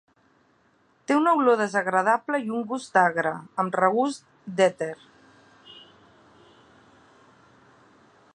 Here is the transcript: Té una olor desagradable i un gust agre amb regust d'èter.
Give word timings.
Té 1.09 1.17
una 1.17 1.33
olor 1.41 1.59
desagradable 1.59 2.39
i 2.47 2.49
un 2.59 2.65
gust 2.71 2.97
agre 3.03 3.35
amb 3.65 3.79
regust 3.81 4.27
d'èter. 4.61 4.93